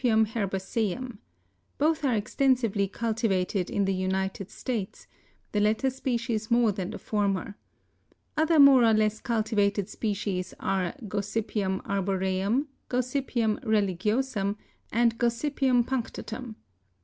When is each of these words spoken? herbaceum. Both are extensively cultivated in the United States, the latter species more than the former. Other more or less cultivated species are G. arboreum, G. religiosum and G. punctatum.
herbaceum. 0.03 1.19
Both 1.77 2.03
are 2.03 2.15
extensively 2.15 2.87
cultivated 2.87 3.69
in 3.69 3.85
the 3.85 3.93
United 3.93 4.49
States, 4.49 5.05
the 5.51 5.59
latter 5.59 5.91
species 5.91 6.49
more 6.49 6.71
than 6.71 6.89
the 6.89 6.97
former. 6.97 7.53
Other 8.35 8.57
more 8.59 8.83
or 8.83 8.93
less 8.95 9.19
cultivated 9.19 9.87
species 9.89 10.55
are 10.59 10.95
G. 11.07 11.63
arboreum, 11.85 12.67
G. 12.89 12.97
religiosum 12.97 14.55
and 14.91 15.11
G. 15.11 15.17
punctatum. 15.21 16.55